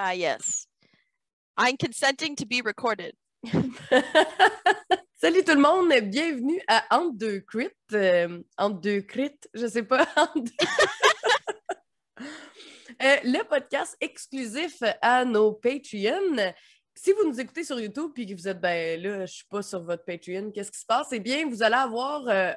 [0.00, 0.68] Ah, yes.
[1.56, 3.14] I'm consenting to be recorded.
[5.20, 7.74] Salut tout le monde, bienvenue à Entre deux crits.
[7.94, 8.80] euh, entre
[9.54, 10.06] je sais pas.
[13.00, 16.52] Euh, le podcast exclusif à nos Patreons.
[16.96, 19.62] Si vous nous écoutez sur YouTube puis que vous êtes, ben là, je suis pas
[19.62, 21.08] sur votre Patreon, qu'est-ce qui se passe?
[21.12, 22.52] Eh bien, vous allez avoir euh,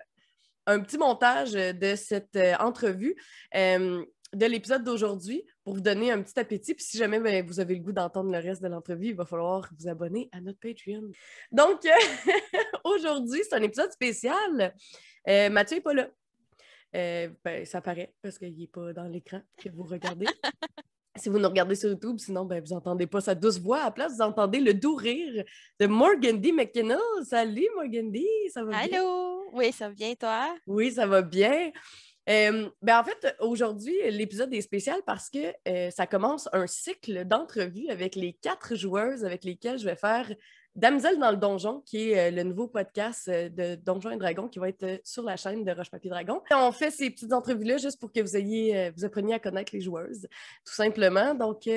[0.66, 3.16] un petit montage de cette euh, entrevue.
[3.54, 6.74] de l'épisode d'aujourd'hui pour vous donner un petit appétit.
[6.74, 9.26] Puis si jamais ben, vous avez le goût d'entendre le reste de l'entrevue, il va
[9.26, 11.12] falloir vous abonner à notre Patreon.
[11.52, 11.82] Donc,
[12.84, 14.74] aujourd'hui, c'est un épisode spécial.
[15.28, 16.08] Euh, Mathieu n'est pas là.
[16.96, 20.26] Euh, ben, ça paraît parce qu'il n'est pas dans l'écran que vous regardez.
[21.16, 23.82] si vous nous regardez sur YouTube, sinon, ben, vous n'entendez pas sa douce voix.
[23.82, 25.44] À la place, vous entendez le doux rire
[25.80, 26.98] de Morgandy McKenna.
[27.24, 28.28] Salut, Morgandy!
[28.54, 29.00] Ça va bien?
[29.00, 29.50] Allô?
[29.54, 30.56] Oui, ça vient, toi?
[30.66, 31.72] Oui, ça va bien.
[32.30, 37.26] Euh, ben en fait, aujourd'hui, l'épisode est spécial parce que euh, ça commence un cycle
[37.26, 40.32] d'entrevues avec les quatre joueuses avec lesquelles je vais faire
[40.76, 44.48] Damsel dans le donjon, qui est euh, le nouveau podcast euh, de Donjons et Dragons
[44.48, 46.42] qui va être sur la chaîne de Roche Papier Dragon.
[46.52, 49.82] On fait ces petites entrevues-là juste pour que vous ayez, vous appreniez à connaître les
[49.82, 50.28] joueuses,
[50.64, 51.34] tout simplement.
[51.34, 51.68] Donc,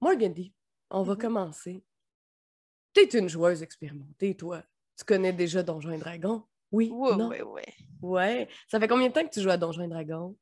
[0.00, 0.52] Morgandy,
[0.90, 1.18] on va Mhm.
[1.20, 1.82] commencer.
[2.94, 4.62] Tu es une joueuse expérimentée, toi.
[4.98, 6.44] Tu connais déjà Donjons et Dragons?
[6.72, 7.28] Oui, Oui, non?
[7.28, 7.62] oui, oui.
[8.00, 8.48] Ouais.
[8.68, 10.36] Ça fait combien de temps que tu joues à Donjons et Dragons?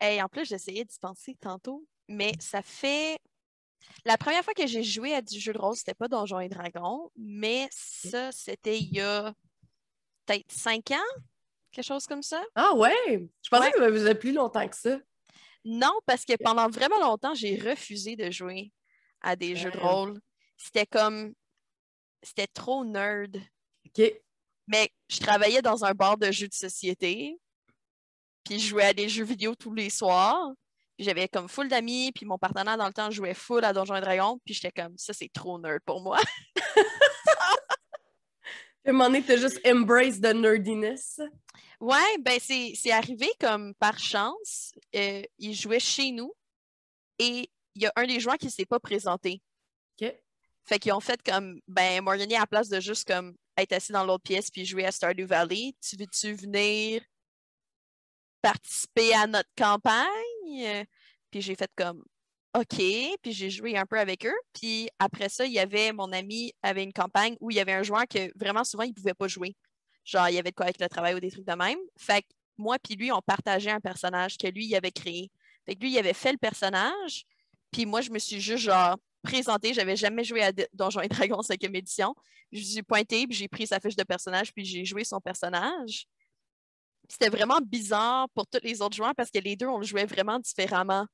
[0.00, 3.18] Et en plus, j'essayais d'y penser tantôt, mais ça fait.
[4.04, 6.48] La première fois que j'ai joué à du jeu de rôle, c'était pas Donjons et
[6.48, 9.32] Dragons, mais ça, c'était il y a
[10.26, 11.20] peut-être cinq ans,
[11.70, 12.42] quelque chose comme ça.
[12.54, 13.28] Ah ouais?
[13.42, 13.72] Je pensais Ouais.
[13.72, 14.98] que ça faisait plus longtemps que ça.
[15.64, 18.72] Non, parce que pendant vraiment longtemps, j'ai refusé de jouer
[19.20, 20.20] à des jeux de rôle.
[20.56, 21.34] C'était comme.
[22.22, 23.36] C'était trop nerd.
[23.86, 24.02] OK.
[24.68, 27.38] Mais je travaillais dans un bar de jeux de société,
[28.44, 30.52] puis je jouais à des jeux vidéo tous les soirs.
[30.96, 33.96] Puis j'avais comme full d'amis, puis mon partenaire dans le temps jouait full à Donjons
[33.96, 36.18] et Dragons, puis j'étais comme ça c'est trop nerd pour moi.
[38.84, 41.20] À un moment donné, t'as juste embrace the nerdiness.
[41.78, 44.72] ouais, ben c'est c'est arrivé comme par chance.
[44.94, 46.32] Euh, il jouait chez nous
[47.18, 49.42] et il y a un des joueurs qui s'est pas présenté.
[50.00, 50.14] OK.
[50.64, 53.92] Fait qu'ils ont fait comme ben Morgany à la place de juste comme être assis
[53.92, 57.02] dans l'autre pièce puis jouer à Stardew Valley, tu veux-tu venir
[58.42, 60.84] participer à notre campagne?
[61.30, 62.02] Puis j'ai fait comme
[62.54, 62.76] OK,
[63.22, 64.38] puis j'ai joué un peu avec eux.
[64.52, 67.74] Puis après ça, il y avait mon ami avait une campagne où il y avait
[67.74, 69.54] un joueur que vraiment souvent il pouvait pas jouer.
[70.04, 71.78] Genre il y avait de quoi avec le travail ou des trucs de même.
[71.96, 75.30] Fait que moi puis lui on partageait un personnage que lui il avait créé.
[75.66, 77.24] Fait que lui il avait fait le personnage,
[77.70, 81.40] puis moi je me suis juste genre présenté, j'avais jamais joué à Donjons et Dragons
[81.40, 82.14] 5e édition.
[82.52, 85.20] Je me suis pointé, puis j'ai pris sa fiche de personnage, puis j'ai joué son
[85.20, 86.06] personnage.
[87.08, 90.06] C'était vraiment bizarre pour tous les autres joueurs parce que les deux, on le jouait
[90.06, 91.06] vraiment différemment.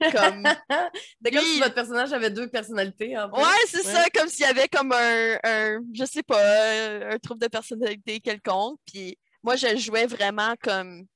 [0.00, 0.44] Comme...
[1.24, 3.42] C'est comme Lui- si votre personnage avait deux personnalités, en fait.
[3.42, 7.40] Ouais, c'est ça, comme s'il y avait comme un, un, je sais pas, un trouble
[7.40, 8.78] de personnalité quelconque.
[8.86, 11.06] Puis moi, je jouais vraiment comme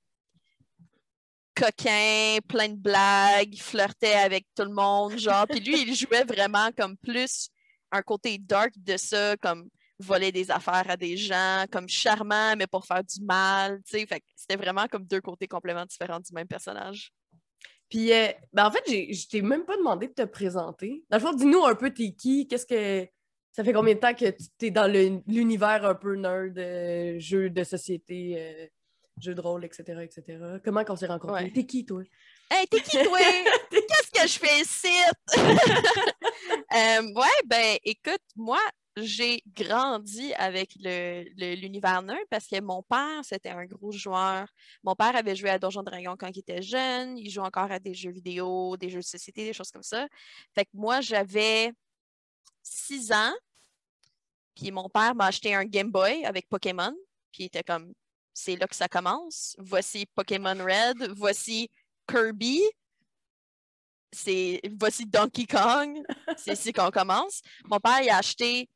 [1.60, 5.46] coquin, plein de blagues, flirtait avec tout le monde, genre.
[5.46, 7.50] Puis lui, il jouait vraiment comme plus
[7.92, 9.68] un côté dark de ça, comme
[9.98, 13.98] voler des affaires à des gens, comme charmant, mais pour faire du mal, tu
[14.34, 17.12] c'était vraiment comme deux côtés complètement différents du même personnage.
[17.90, 21.04] Puis, euh, ben en fait, je t'ai même pas demandé de te présenter.
[21.10, 23.06] Dans le fond, dis-nous un peu t'es qui, qu'est-ce que...
[23.52, 24.90] Ça fait combien de temps que tu es dans
[25.26, 28.66] l'univers un peu nerd, euh, jeux de société, euh,
[29.22, 30.38] jeux de rôle, etc., etc.
[30.64, 31.44] Comment qu'on s'est rencontrés?
[31.44, 31.50] Ouais.
[31.52, 32.02] T'es qui, toi?
[32.50, 33.18] Hey, t'es qui, toi?
[33.70, 34.88] Qu'est-ce que je fais ici?
[36.72, 38.60] Euh, ouais, ben, écoute, moi,
[38.96, 44.46] j'ai grandi avec le- le- l'univers nerd parce que mon père, c'était un gros joueur.
[44.84, 47.18] Mon père avait joué à Donjons Dragons quand il était jeune.
[47.18, 50.06] Il joue encore à des jeux vidéo, des jeux de société, des choses comme ça.
[50.54, 51.72] Fait que moi, j'avais
[52.62, 53.34] six ans.
[54.54, 56.94] Puis mon père m'a acheté un Game Boy avec Pokémon.
[57.32, 57.92] Puis il était comme,
[58.40, 59.54] c'est là que ça commence.
[59.58, 61.12] Voici Pokémon Red.
[61.16, 61.70] Voici
[62.08, 62.62] Kirby.
[64.12, 66.02] C'est voici Donkey Kong.
[66.36, 67.42] C'est ici qu'on commence.
[67.64, 68.68] Mon père, il a acheté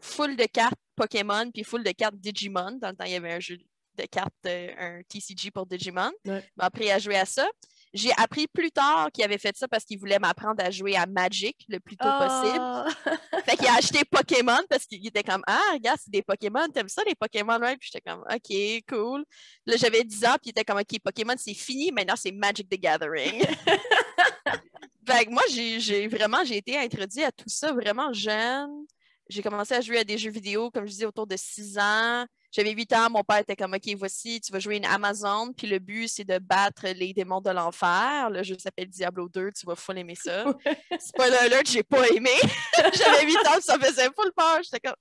[0.00, 2.78] full de cartes Pokémon puis full de cartes Digimon.
[2.80, 3.56] Dans le temps, il y avait un jeu
[3.96, 6.10] de cartes, euh, un TCG pour Digimon.
[6.24, 6.42] Ouais.
[6.44, 7.48] Il m'a appris à jouer à ça.
[7.94, 11.06] J'ai appris plus tard qu'il avait fait ça parce qu'il voulait m'apprendre à jouer à
[11.06, 12.58] Magic le plus tôt possible.
[12.58, 12.88] Ah!
[13.46, 16.88] Fait qu'il a acheté Pokémon parce qu'il était comme Ah, regarde, c'est des Pokémon, t'aimes
[16.88, 17.78] ça les Pokémon, right?
[17.78, 19.24] Puis j'étais comme OK, cool.
[19.64, 22.68] Là, j'avais 10 ans, puis il était comme OK, Pokémon, c'est fini, maintenant c'est Magic
[22.68, 23.42] the Gathering.
[25.06, 28.86] fait que moi, j'ai j'ai vraiment j'ai été introduit à tout ça vraiment jeune.
[29.28, 32.26] J'ai commencé à jouer à des jeux vidéo, comme je disais, autour de 6 ans.
[32.54, 35.66] J'avais 8 ans, mon père était comme, OK, voici, tu vas jouer une Amazon, puis
[35.66, 38.30] le but, c'est de battre les démons de l'enfer.
[38.30, 40.44] Le jeu s'appelle Diablo 2, tu vas full aimer ça.
[41.00, 42.30] Spoiler alert, j'ai pas aimé.
[42.94, 44.60] j'avais 8 ans, ça faisait full peur.
[44.62, 44.94] J'étais comme,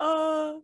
[0.00, 0.54] ah!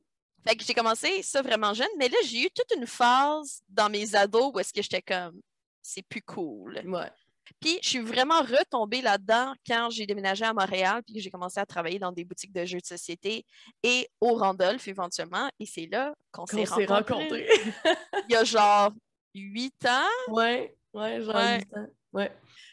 [0.44, 3.88] Fait que j'ai commencé ça vraiment jeune, mais là, j'ai eu toute une phase dans
[3.88, 5.40] mes ados où est-ce que j'étais comme,
[5.82, 6.82] c'est plus cool.
[6.84, 7.12] Ouais.
[7.60, 11.66] Puis je suis vraiment retombée là-dedans quand j'ai déménagé à Montréal, puis j'ai commencé à
[11.66, 13.44] travailler dans des boutiques de jeux de société
[13.82, 15.48] et au Randolph éventuellement.
[15.58, 17.48] Et c'est là qu'on s'est rencontrés.
[18.28, 18.92] Il y a genre
[19.34, 20.32] huit ans.
[20.34, 21.86] Ouais, ouais, genre huit ans.
[22.12, 22.32] Ouais.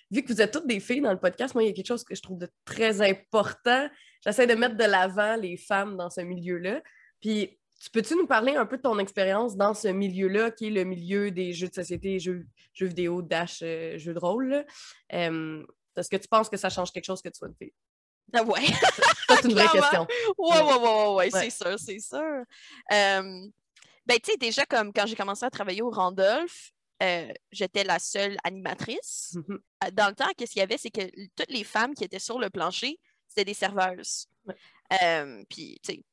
[0.10, 1.88] Vu que vous êtes toutes des filles dans le podcast, moi, il y a quelque
[1.88, 3.90] chose que je trouve de très important.
[4.24, 6.82] J'essaie de mettre de l'avant les femmes dans ce milieu-là.
[7.20, 10.70] Puis tu peux-tu nous parler un peu de ton expérience dans ce milieu-là, qui est
[10.70, 14.66] le milieu des jeux de société, jeux, jeux vidéo, dash, euh, jeux de rôle?
[15.10, 17.74] Est-ce que tu penses que ça change quelque chose que tu sois une fille?
[18.34, 18.62] Ah ouais.
[19.30, 20.08] c'est une vraie question.
[20.38, 22.44] Ouais, ouais, ouais, ouais, c'est sûr, c'est sûr.
[22.90, 23.52] ben,
[24.08, 26.72] tu sais, déjà, comme quand j'ai commencé à travailler au Randolph,
[27.04, 29.36] euh, j'étais la seule animatrice.
[29.36, 29.58] Mm-hmm.
[29.86, 31.02] Euh, dans le temps, qu'est-ce qu'il y avait, c'est que
[31.36, 32.98] toutes les femmes qui étaient sur le plancher,
[33.28, 34.28] c'était des serveuses.
[35.50, 36.04] Puis, tu sais,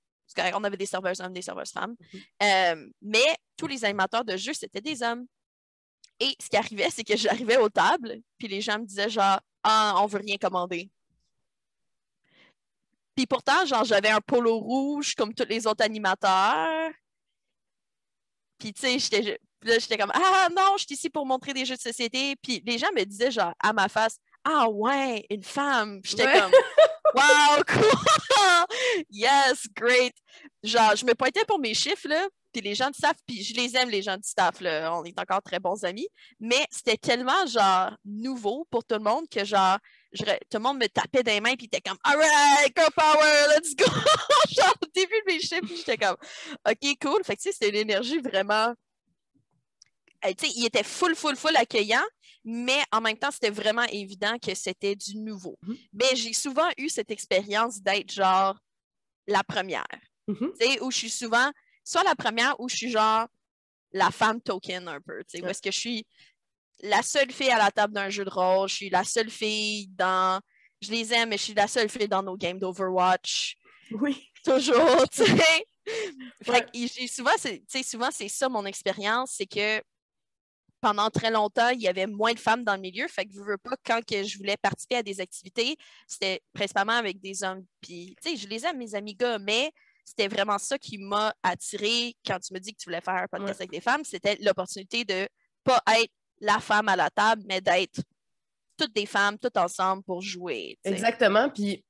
[0.54, 1.96] on avait des serveurs hommes, des serveurs femmes.
[2.12, 2.20] Mhm.
[2.42, 5.26] Euh, mais tous les animateurs de jeu, c'était des hommes.
[6.18, 9.40] Et ce qui arrivait, c'est que j'arrivais aux tables, puis les gens me disaient genre
[9.62, 10.90] Ah, on veut rien commander.
[13.16, 16.90] Puis pourtant, genre, j'avais un polo rouge comme tous les autres animateurs.
[18.58, 21.76] Puis tu sais, j'étais j'étais comme Ah non, je suis ici pour montrer des jeux
[21.76, 22.36] de société.
[22.36, 26.00] Puis les gens me disaient genre à ma face Ah ouais, une femme.
[26.04, 26.52] J'étais comme
[27.14, 28.59] Wow, cool!
[29.20, 30.14] Yes, great!
[30.62, 33.54] Genre, je me pointais pour mes chiffres, là, puis les gens du staff, puis je
[33.54, 36.08] les aime, les gens du staff, là, on est encore très bons amis,
[36.40, 39.78] mais c'était tellement, genre, nouveau pour tout le monde que, genre,
[40.16, 40.24] tout
[40.54, 43.84] le monde me tapait des mains, puis était comme, alright, go power, let's go!
[44.50, 46.16] genre, au début de mes chiffres, j'étais comme,
[46.68, 47.24] ok, cool.
[47.24, 48.74] Fait que, tu sais, c'était une énergie vraiment.
[50.24, 52.04] tu sais, il était full, full, full accueillant,
[52.44, 55.56] mais en même temps, c'était vraiment évident que c'était du nouveau.
[55.62, 55.76] Mhm.
[55.92, 58.58] Mais j'ai souvent eu cette expérience d'être genre
[59.26, 59.86] la première.
[60.28, 61.50] Tu sais, où je suis souvent,
[61.84, 63.26] soit la première ou je suis genre
[63.92, 65.24] la femme token un peu.
[65.24, 66.06] Tu sais, où est-ce que je suis
[66.82, 69.88] la seule fille à la table d'un jeu de rôle, je suis la seule fille
[69.88, 70.40] dans.
[70.80, 73.56] Je les aime, mais je suis la seule fille dans nos games d'Overwatch.
[73.90, 74.30] Oui.
[74.44, 75.64] Toujours, tu sais.
[76.42, 79.82] Fait que souvent, c'est, souvent, c'est ça mon expérience, c'est que
[80.80, 83.06] pendant très longtemps, il y avait moins de femmes dans le milieu.
[83.08, 86.94] Fait que je veux pas, quand que je voulais participer à des activités, c'était principalement
[86.94, 87.64] avec des hommes.
[87.80, 89.70] Puis, tu sais, je les aime, mes amis gars, mais
[90.04, 93.28] c'était vraiment ça qui m'a attiré quand tu me dis que tu voulais faire un
[93.28, 94.04] podcast avec des femmes.
[94.04, 95.28] C'était l'opportunité de
[95.62, 98.00] pas être la femme à la table, mais d'être
[98.76, 100.78] toutes des femmes, toutes ensemble pour jouer.
[100.84, 101.50] Exactement.
[101.50, 101.84] Puis,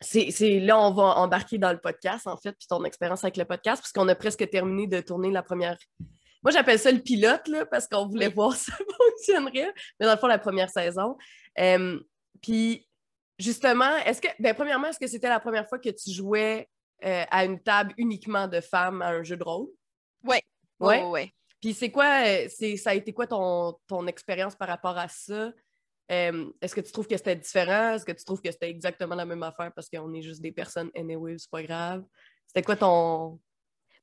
[0.00, 3.44] c'est là, on va embarquer dans le podcast, en fait, puis ton expérience avec le
[3.44, 5.78] podcast, puisqu'on a presque terminé de tourner la première
[6.46, 9.74] moi, j'appelle ça le pilote, là, parce qu'on voulait voir si ça fonctionnerait.
[9.98, 11.16] Mais dans le fond, la première saison.
[12.40, 12.88] puis,
[13.36, 16.68] justement, est-ce que, ben, premièrement, est-ce que c'était la première fois que tu jouais
[17.04, 19.66] euh, à une table uniquement de femmes à un jeu de rôle?
[20.22, 20.36] Oui.
[20.78, 21.02] Oui, ouais.
[21.02, 21.32] ouais.
[21.60, 25.08] Puis, c'est quoi, euh, c'est, ça a été quoi ton, ton expérience par rapport à
[25.08, 25.50] ça?
[26.08, 27.94] est-ce que tu trouves que c'était différent?
[27.94, 30.52] Est-ce que tu trouves que c'était exactement la même affaire parce qu'on est juste des
[30.52, 32.04] personnes anyway, c'est pas grave?
[32.46, 33.40] C'était quoi ton,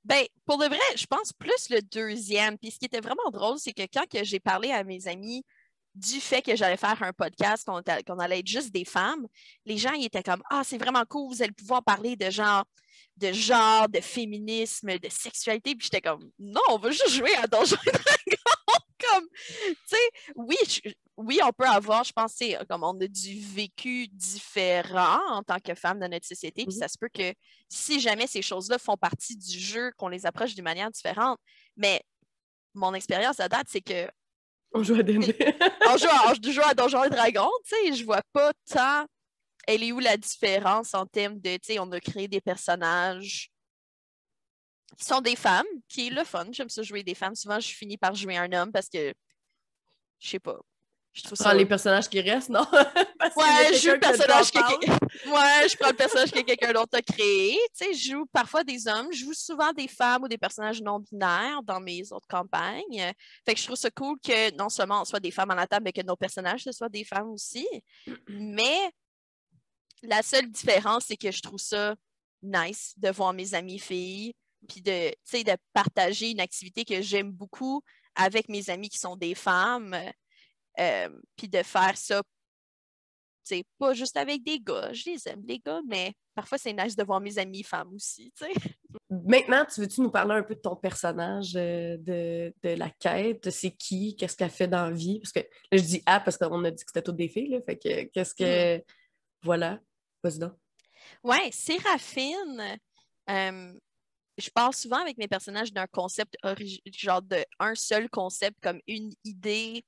[0.04, 2.58] ben, pour de vrai, je pense plus le deuxième.
[2.58, 5.44] Puis ce qui était vraiment drôle, c'est que quand que j'ai parlé à mes amis
[5.96, 9.28] du fait que j'allais faire un podcast, qu'on allait être juste des femmes,
[9.66, 12.66] les gens étaient comme Ah, c'est vraiment cool, vous allez pouvoir parler de genre,
[13.18, 15.76] de genre, de féminisme, de sexualité.
[15.76, 18.84] Puis j'étais comme Non, on va juste jouer à Donjons et Dragons.
[19.12, 20.58] comme, tu sais, oui,
[21.18, 25.76] oui, on peut avoir, je pense, comme on a du vécu différent en tant que
[25.76, 27.34] femme dans notre société, puis ça se peut que
[27.70, 31.38] si jamais ces choses-là font partie du jeu, qu'on les approche d'une manière différente.
[31.78, 32.02] Mais
[32.74, 34.10] mon expérience à date, c'est que.
[34.74, 35.36] On joue à D&D.
[35.88, 39.06] on, joue à, joue à Donjons et Dragons, tu sais, je vois pas tant.
[39.68, 43.52] Elle est où la différence en termes de, tu sais, on a créé des personnages
[44.98, 46.48] qui sont des femmes, qui est le fun.
[46.52, 47.36] J'aime ça jouer des femmes.
[47.36, 49.14] Souvent, je finis par jouer un homme parce que,
[50.20, 50.60] je sais pas,
[51.14, 51.54] je trouve ça...
[51.54, 52.66] les personnages qui restent, non?
[52.72, 54.58] ouais, je joue le personnage que...
[55.30, 57.58] ouais, je prends le personnage que quelqu'un d'autre a créé.
[57.78, 60.82] Tu sais, je joue parfois des hommes, je joue souvent des femmes ou des personnages
[60.82, 63.14] non binaires dans mes autres campagnes.
[63.46, 65.68] Fait que je trouve ça cool que non seulement on soit des femmes à la
[65.68, 67.68] table, mais que nos personnages ce soient des femmes aussi.
[68.28, 68.92] Mais
[70.02, 71.96] la seule différence, c'est que je trouve ça
[72.42, 74.34] nice de voir mes amies filles,
[74.68, 77.82] puis de, de partager une activité que j'aime beaucoup
[78.16, 79.96] avec mes amis qui sont des femmes.
[80.80, 82.22] Euh, puis de faire ça,
[83.44, 84.92] c'est pas juste avec des gars.
[84.94, 88.32] Je les aime, les gars, mais parfois c'est nice de voir mes amis femmes aussi,
[88.38, 88.54] tu sais.
[89.10, 93.44] maintenant, tu veux-tu nous parler un peu de ton personnage, euh, de, de, la quête,
[93.44, 95.20] de c'est qui, qu'est-ce qu'elle fait dans la vie?
[95.20, 97.50] Parce que là, je dis ah parce qu'on a dit que c'était toutes des filles,
[97.50, 97.62] là.
[97.62, 98.78] Fait que qu'est-ce que.
[98.78, 98.82] Mm.
[99.44, 99.80] Voilà.
[100.24, 100.54] Vas-y donc.
[101.24, 102.80] Ouais, Séraphine.
[103.30, 103.74] Euh,
[104.38, 106.36] je parle souvent avec mes personnages d'un concept
[106.98, 109.84] genre de un seul concept comme une idée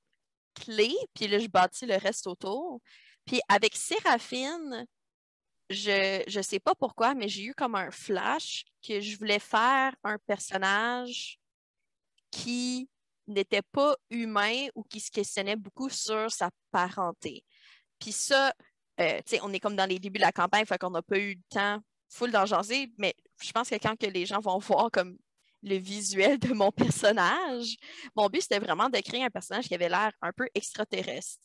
[0.56, 2.80] clé, puis là, je bâtis le reste autour.
[3.24, 4.86] Puis avec Séraphine,
[5.70, 9.94] je ne sais pas pourquoi, mais j'ai eu comme un flash que je voulais faire
[10.04, 11.38] un personnage
[12.30, 12.88] qui
[13.26, 17.44] n'était pas humain ou qui se questionnait beaucoup sur sa parenté.
[17.98, 18.52] Puis ça,
[19.00, 21.34] euh, on est comme dans les débuts de la campagne, fait qu'on n'a pas eu
[21.34, 22.44] le temps full d'en
[22.98, 25.18] mais je pense que quand que les gens vont voir comme
[25.66, 27.76] le visuel de mon personnage,
[28.14, 31.42] mon but, c'était vraiment de créer un personnage qui avait l'air un peu extraterrestre.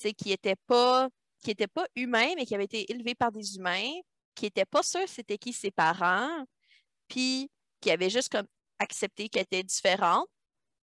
[0.00, 1.08] qui n'était pas
[1.42, 3.92] qui n'était pas humain, mais qui avait été élevé par des humains,
[4.34, 6.44] qui n'était pas sûr c'était qui ses parents,
[7.06, 7.50] puis
[7.82, 8.46] qui avait juste comme
[8.78, 10.26] accepté qu'elle était différente,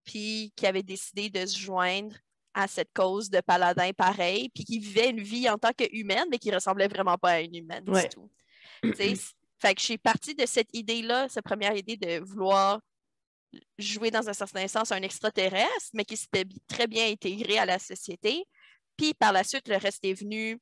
[0.04, 2.16] puis qui avait décidé de se joindre
[2.56, 6.40] à cette cause de paladin pareil, puis qui vivait une vie en tant qu'humaine, mais
[6.40, 8.30] qui ressemblait vraiment pas à une humaine du tout.
[9.60, 12.80] fait que je suis partie de cette idée-là, cette première idée de vouloir
[13.78, 17.80] jouer dans un certain sens un extraterrestre, mais qui s'était très bien intégré à la
[17.80, 18.46] société,
[18.96, 20.60] puis par la suite, le reste est venu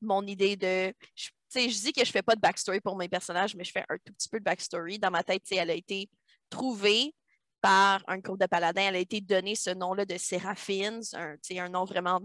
[0.00, 0.92] mon idée de.
[1.14, 3.84] Je, je dis que je fais pas de backstory pour mes personnages, mais je fais
[3.88, 4.98] un tout petit peu de backstory.
[4.98, 6.08] Dans ma tête, elle a été
[6.50, 7.14] trouvée
[7.60, 8.82] par un groupe de paladins.
[8.82, 12.20] Elle a été donnée ce nom-là de Séraphine, un, un nom vraiment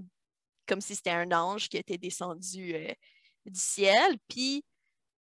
[0.68, 2.94] comme si c'était un ange qui était descendu euh,
[3.46, 4.64] du ciel, puis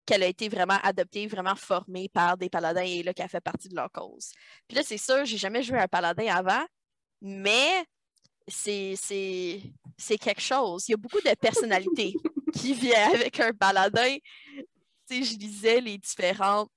[0.08, 3.68] qu'elle a été vraiment adoptée, vraiment formée par des paladins et là qu'elle fait partie
[3.68, 4.32] de leur cause.
[4.66, 6.64] Puis là, c'est sûr, j'ai jamais joué un paladin avant,
[7.20, 7.84] mais
[8.46, 8.96] c'est
[10.18, 10.88] quelque chose.
[10.88, 12.14] Il y a beaucoup de personnalités
[12.54, 14.16] qui viennent avec un baladin.
[15.06, 16.70] Tu je lisais les différentes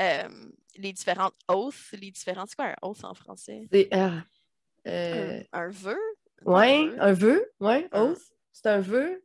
[0.00, 0.28] euh,
[0.76, 2.48] les différentes oaths, les différentes.
[2.48, 3.68] C'est quoi un oath en français?
[3.70, 5.98] C'est euh, un, vœu?
[6.46, 8.18] Oui, un vœu, oui, oath.
[8.52, 9.22] C'est un vœu.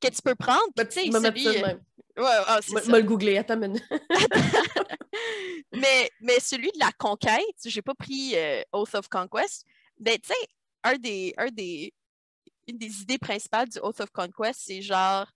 [0.00, 0.64] Que tu peux prendre.
[0.76, 1.46] tu sais, celui...
[2.16, 3.80] Ouais, ah, c'est le googler, attends une
[5.72, 9.64] mais, mais celui de la conquête, j'ai pas pris euh, Oath of Conquest,
[9.98, 10.48] ben, tu sais,
[10.82, 11.92] un des, un des,
[12.66, 15.26] une des idées principales du Oath of Conquest, c'est genre,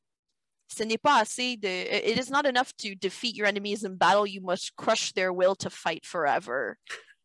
[0.66, 1.69] ce n'est pas assez de.
[1.69, 5.54] It is not enough to defeat your enemies in battle, you must crush their will
[5.57, 6.76] to fight forever.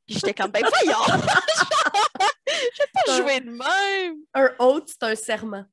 [0.08, 1.06] J'étais comme, ben voyons!
[2.48, 4.18] Je vais pas jouer de même!
[4.34, 5.66] Un oath, c'est un serment.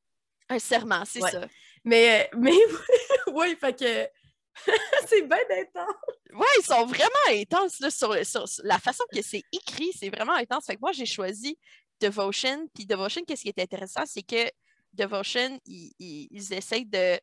[0.49, 1.47] Un serment, c'est ça.
[1.87, 2.51] Mais, mais
[3.33, 4.09] oui, fait que
[5.09, 5.95] c'est bien intense.
[6.35, 8.13] Oui, ils sont vraiment intenses là, sur,
[8.65, 10.67] la façon que c'est écrit, c'est vraiment intense.
[10.67, 11.57] Fait que moi, j'ai choisi
[12.01, 12.67] Devotion.
[12.75, 14.51] Puis Devotion, qu'est-ce qui est intéressant, c'est que
[14.95, 17.21] Devotion, ils, essayent de,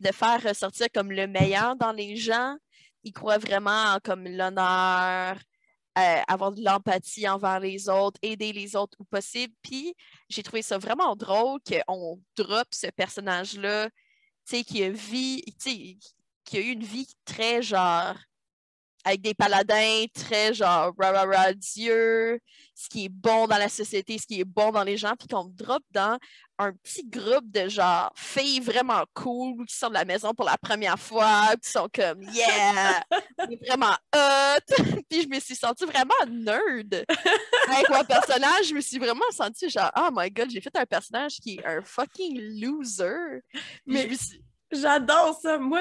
[0.00, 2.56] de, faire ressortir comme le meilleur dans les gens.
[3.04, 5.36] Ils croient vraiment en comme l'honneur,
[5.98, 9.54] euh, avoir de l'empathie envers les autres, aider les autres où possible.
[9.62, 9.94] Puis
[10.28, 16.56] j'ai trouvé ça vraiment drôle qu'on drop ce personnage-là, tu sais, qui a vie, qui
[16.56, 18.14] a eu une vie très genre
[19.04, 22.40] avec des paladins très genre rah, Dieu,
[22.74, 25.28] ce qui est bon dans la société, ce qui est bon dans les gens, puis
[25.28, 26.18] qu'on drop dans
[26.60, 30.58] un petit groupe de genre filles vraiment cool qui sortent de la maison pour la
[30.58, 33.02] première fois, qui sont comme yeah,
[33.66, 34.74] vraiment hot.
[35.08, 37.04] puis je me suis sentie vraiment nerd
[37.68, 38.68] avec mon personnage.
[38.68, 41.66] Je me suis vraiment sentie genre oh my god, j'ai fait un personnage qui est
[41.66, 43.42] un fucking loser.
[43.86, 44.08] Mais
[44.72, 45.58] J'adore ça.
[45.58, 45.80] Moi,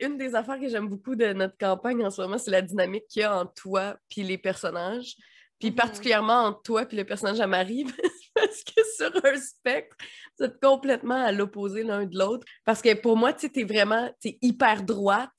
[0.00, 3.04] une des affaires que j'aime beaucoup de notre campagne en ce moment, c'est la dynamique
[3.08, 5.16] qu'il y a entre toi puis les personnages.
[5.58, 5.74] Puis mm-hmm.
[5.74, 7.84] particulièrement entre toi puis le personnage à Marie,
[8.44, 9.96] parce que sur un spectre,
[10.38, 12.46] vous êtes complètement à l'opposé l'un de l'autre.
[12.64, 15.30] Parce que pour moi, tu es vraiment, hyper droite.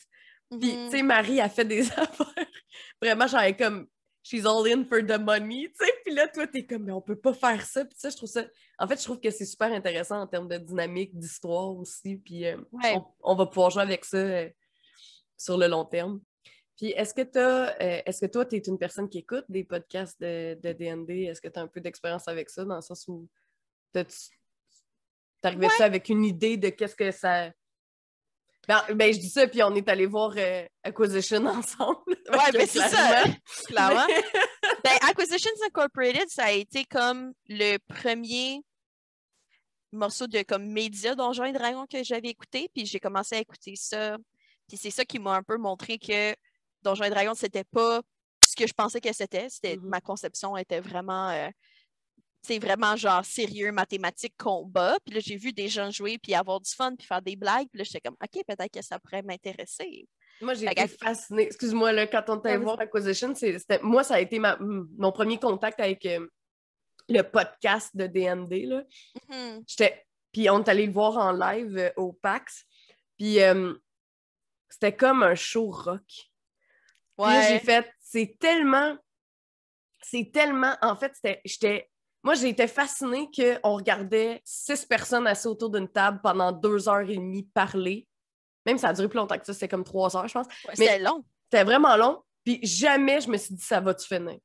[0.50, 1.04] Puis, tu sais.
[1.04, 2.48] Marie a fait des affaires.
[3.02, 3.88] Vraiment, genre, comme
[4.24, 5.92] she's all in for the money, tu sais.
[6.04, 7.86] Puis là, toi, t'es comme, mais on peut pas faire ça.
[7.86, 8.44] Puis ça, je trouve ça.
[8.78, 12.18] En fait, je trouve que c'est super intéressant en termes de dynamique, d'histoire aussi.
[12.18, 12.58] Puis euh,
[13.22, 14.50] on, va pouvoir jouer avec ça euh,
[15.38, 16.22] sur le long terme.
[16.78, 19.64] Puis est-ce que tu euh, est-ce que toi, tu es une personne qui écoute des
[19.64, 21.10] podcasts de, de DND?
[21.10, 23.28] Est-ce que tu as un peu d'expérience avec ça, dans le sens où
[23.94, 24.00] tu
[25.44, 27.52] arrivé ça avec une idée de qu'est-ce que ça
[28.68, 32.00] ben, ben, je dis ça, puis on est allé voir euh, Acquisition ensemble.
[32.08, 33.24] Ouais, ben c'est ça,
[33.68, 34.08] clairement.
[34.84, 38.62] ben, Acquisitions Incorporated, ça a été comme le premier
[39.92, 43.76] morceau de comme média Donjons et Dragons que j'avais écouté, puis j'ai commencé à écouter
[43.76, 44.18] ça.
[44.68, 46.36] Puis c'est ça qui m'a un peu montré que
[46.86, 48.02] Donjons et Dragons, c'était pas
[48.46, 49.50] ce que je pensais que c'était.
[49.50, 49.90] C'était mm-hmm.
[49.90, 51.50] Ma conception était vraiment euh,
[52.46, 54.98] c'est vraiment genre sérieux, mathématiques, combat.
[55.04, 57.68] Puis là, j'ai vu des gens jouer, puis avoir du fun, puis faire des blagues.
[57.72, 60.08] Puis là, j'étais comme, OK, peut-être que ça pourrait m'intéresser.
[60.42, 61.44] Moi, j'ai été fascinée.
[61.44, 65.40] Excuse-moi, là, quand on t'a voir Acquisition, c'était- moi, ça a été ma- mon premier
[65.40, 66.28] contact avec euh,
[67.10, 68.66] le podcast de DND.
[68.68, 68.84] Là.
[69.30, 69.64] Mhm.
[69.68, 70.06] J'étais...
[70.32, 72.66] Puis on est allé le voir en live euh, au PAX.
[73.18, 73.74] Puis euh,
[74.70, 76.04] c'était comme un show rock.
[77.20, 78.98] J'ai fait, c'est tellement,
[80.02, 81.14] c'est tellement, en fait,
[81.46, 81.90] j'étais,
[82.24, 87.10] moi, j'ai été fascinée qu'on regardait six personnes assises autour d'une table pendant deux heures
[87.10, 88.08] et demie parler.
[88.66, 90.48] Même ça a duré plus longtemps que ça, c'était comme trois heures, je pense.
[90.48, 91.24] Ouais, Mais- C'était long.
[91.52, 94.40] C'était vraiment long, puis jamais je me suis dit, ça va-tu finir?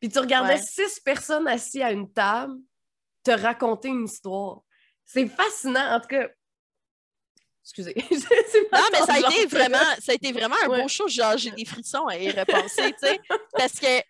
[0.00, 0.62] Puis tu regardais Ouais.
[0.62, 2.54] six personnes assises à une table
[3.24, 4.60] te raconter une histoire.
[5.04, 6.28] C'est fascinant, en tout cas.
[7.66, 7.94] Excusez.
[8.72, 10.82] Non, mais ça a été vraiment, ça a été vraiment un Ouais.
[10.82, 11.08] beau show.
[11.08, 13.20] Genre, j'ai des frissons à y repenser, tu sais.
[13.56, 14.00] Parce que,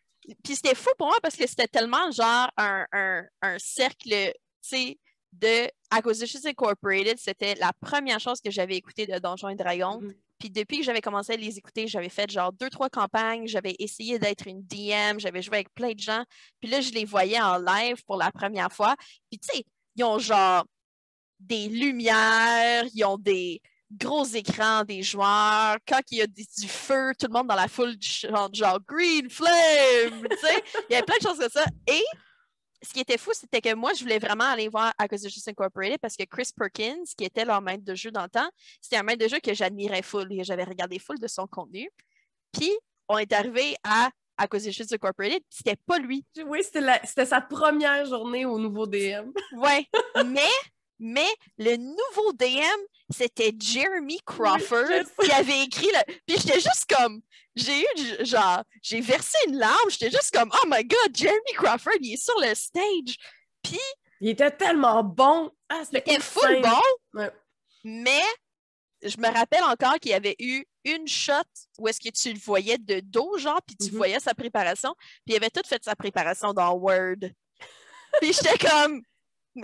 [0.42, 4.32] puis c'était fou pour moi parce que c'était tellement genre un, un, un cercle, tu
[4.62, 4.98] sais,
[5.32, 7.18] de Acquisitions Incorporated.
[7.18, 10.00] C'était la première chose que j'avais écouté de Donjons et Dragons.
[10.00, 10.14] Mhm.
[10.38, 13.46] Puis depuis que j'avais commencé à les écouter, j'avais fait genre deux, trois campagnes.
[13.46, 15.18] J'avais essayé d'être une DM.
[15.18, 16.24] J'avais joué avec plein de gens.
[16.60, 18.96] Puis là, je les voyais en live pour la première fois.
[19.30, 19.64] Puis tu sais,
[19.96, 20.64] ils ont genre
[21.38, 25.76] des lumières, ils ont des gros écrans des joueurs.
[25.86, 28.80] Quand il y a des- du feu, tout le monde dans la foule chante genre
[28.86, 30.26] Green Flame.
[30.30, 31.64] tu sais, il y avait plein de choses comme ça.
[31.86, 32.02] Et
[32.82, 36.16] ce qui était fou, c'était que moi, je voulais vraiment aller voir Acquisitions Incorporated parce
[36.16, 38.48] que Chris Perkins, qui était leur maître de jeu dans le temps,
[38.80, 41.88] c'était un maître de jeu que j'admirais full et j'avais regardé full de son contenu.
[42.52, 42.72] Puis,
[43.08, 46.24] on est arrivé à Acquisitions Incorporated, puis c'était pas lui.
[46.44, 49.30] Oui, c'était sa première journée au nouveau DM.
[49.54, 49.86] Ouais.
[50.26, 50.42] mais,
[50.98, 56.14] mais le nouveau DM, c'était Jeremy Crawford qui avait écrit le.
[56.26, 57.20] Puis j'étais juste comme.
[57.54, 59.90] J'ai eu, genre, j'ai versé une larme.
[59.90, 63.16] J'étais juste comme, oh my god, Jeremy Crawford, il est sur le stage.
[64.20, 65.50] Il était tellement bon.
[65.68, 66.80] Ah, Il c'était était full bon.
[67.20, 67.30] Ouais.
[67.84, 68.22] Mais
[69.02, 71.32] je me rappelle encore qu'il y avait eu une shot
[71.78, 73.96] où est-ce que tu le voyais de dos, genre, puis tu Mhm.
[73.96, 77.16] voyais sa préparation, puis il avait tout fait sa préparation dans Word.
[78.20, 79.02] puis j'étais comme,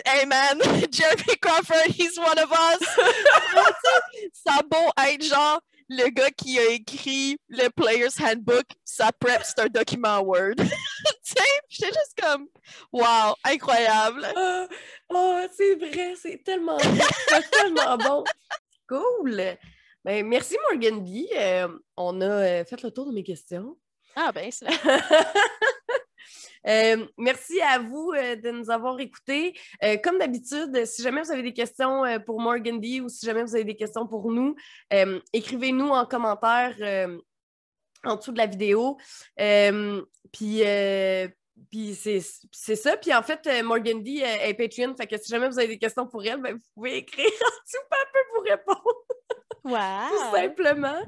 [0.07, 2.81] hey man, Jeremy Crawford, he's one of us.
[4.33, 9.43] ça a beau être genre le gars qui a écrit le Player's Handbook, sa prep,
[9.45, 10.55] c'est un document Word.
[10.57, 10.65] tu
[11.23, 12.49] sais, j'étais juste comme,
[12.93, 14.27] wow, incroyable.
[14.35, 14.67] Ah,
[15.11, 16.99] oh, c'est vrai, c'est tellement bon.
[17.29, 18.25] C'est tellement bon.
[18.89, 19.57] Cool.
[20.05, 21.27] Ben, merci Morgan B.
[21.37, 23.77] Euh, on a euh, fait le tour de mes questions.
[24.17, 24.67] Ah ben, c'est
[26.67, 29.59] Euh, merci à vous euh, de nous avoir écoutés.
[29.83, 33.43] Euh, comme d'habitude, si jamais vous avez des questions pour Morgan B ou si jamais
[33.43, 34.55] vous avez des questions pour nous,
[35.33, 36.77] écrivez-nous en commentaire
[38.05, 38.99] en dessous de la vidéo.
[40.33, 40.63] Puis
[41.71, 42.97] puis c'est ça.
[42.97, 44.95] Puis en fait, Morgan D est Patreon.
[44.97, 47.63] Fait que si jamais vous avez des questions pour elle, ben, vous pouvez écrire en
[47.65, 48.83] dessous, elle peut vous répondre
[50.11, 51.01] tout simplement.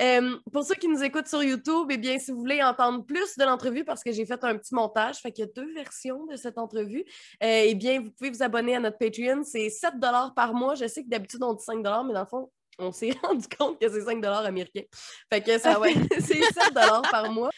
[0.00, 3.36] Euh, pour ceux qui nous écoutent sur YouTube, eh bien, si vous voulez entendre plus
[3.36, 6.26] de l'entrevue, parce que j'ai fait un petit montage, fait qu'il y a deux versions
[6.26, 7.04] de cette entrevue,
[7.42, 9.42] euh, eh bien, vous pouvez vous abonner à notre Patreon.
[9.44, 9.94] C'est 7
[10.34, 10.74] par mois.
[10.74, 13.78] Je sais que d'habitude, on dit 5 mais dans le fond, on s'est rendu compte
[13.80, 14.82] que c'est 5 américains.
[15.32, 15.94] Fait que ça Ah ouais.
[16.18, 17.50] c'est 7 par mois.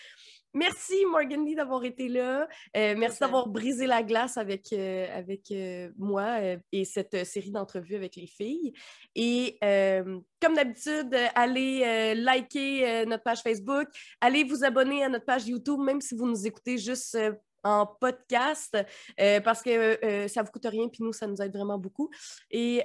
[0.54, 2.46] Merci Morgan Lee d'avoir été là.
[2.76, 6.38] Euh, merci d'avoir brisé la glace avec, euh, avec euh, moi
[6.72, 8.74] et cette série d'entrevues avec les filles.
[9.14, 13.88] Et comme d'habitude, allez liker notre page Facebook,
[14.20, 17.16] allez vous abonner à notre page YouTube, même si vous nous écoutez juste
[17.64, 18.76] en podcast,
[19.16, 22.10] parce que ça ne vous coûte rien, puis nous, ça nous aide vraiment beaucoup.
[22.50, 22.82] Et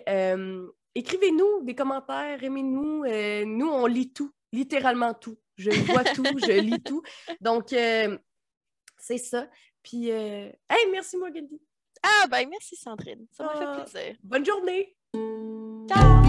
[0.95, 3.03] écrivez-nous des commentaires, aimez-nous.
[3.45, 5.37] nous, on lit tout, littéralement tout.
[5.55, 7.01] Je vois tout, je lis tout.
[7.41, 8.17] Donc, euh,
[8.99, 9.47] c'est ça.
[9.83, 11.47] Puis, euh, hey, merci Morgan.
[12.03, 13.85] Ah ben merci Sandrine, ça m'a Ah.
[13.85, 14.15] fait plaisir.
[14.23, 14.95] Bonne journée!
[15.89, 16.26] Ciao!